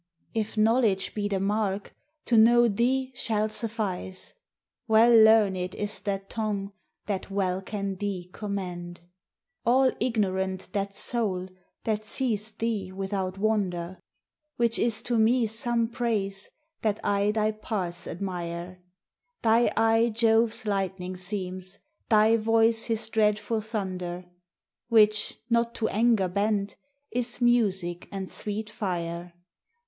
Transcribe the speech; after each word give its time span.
If 0.33 0.57
knowledge 0.57 1.13
be 1.13 1.27
the 1.27 1.39
mark, 1.39 1.93
to 2.25 2.35
know 2.35 2.67
thee 2.67 3.11
shall 3.13 3.49
suffice; 3.49 4.33
Well 4.87 5.15
learned 5.15 5.75
is 5.75 5.99
that 5.99 6.27
tongue 6.27 6.73
that 7.05 7.29
well 7.29 7.61
can 7.61 7.97
thee 7.97 8.27
commend; 8.33 9.01
All 9.63 9.91
ignorant 9.99 10.69
that 10.73 10.95
soul 10.95 11.49
that 11.83 12.03
sees 12.03 12.51
thee 12.53 12.91
without 12.91 13.37
wonder; 13.37 13.99
Which 14.55 14.79
is 14.79 15.03
to 15.03 15.19
me 15.19 15.45
some 15.45 15.87
praise, 15.87 16.49
that 16.81 16.99
I 17.03 17.29
thy 17.29 17.51
parts 17.51 18.07
admire: 18.07 18.81
Thy 19.43 19.69
eye 19.77 20.09
Jove's 20.15 20.65
lightning 20.65 21.15
seems, 21.15 21.77
thy 22.09 22.37
voice 22.37 22.85
his 22.85 23.07
dreadful 23.07 23.61
thunder, 23.61 24.25
Which, 24.87 25.37
not 25.47 25.75
to 25.75 25.87
anger 25.89 26.27
bent, 26.27 26.75
is 27.11 27.39
music 27.39 28.07
and 28.11 28.27
sweet 28.31 28.67
fire. 28.67 29.33